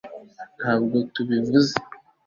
[0.59, 1.75] ntabwo tubivuze